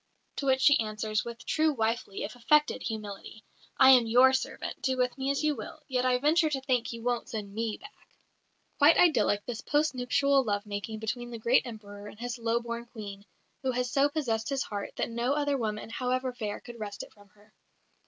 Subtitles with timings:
[0.37, 3.43] To which she answers, with true wifely (if affected) humility:
[3.77, 6.91] "I am your servant; do with me as you will; yet I venture to think
[6.91, 7.93] you won't send me back."
[8.79, 12.87] Quite idyllic, this post nuptial love making between the great Emperor and his low born
[12.87, 13.25] Queen,
[13.61, 17.13] who has so possessed his heart that no other woman, however fair, could wrest it
[17.13, 17.53] from her.